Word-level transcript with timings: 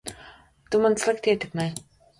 Tu 0.71 0.81
mani 0.87 1.03
slikti 1.05 1.35
ietekmē. 1.35 1.73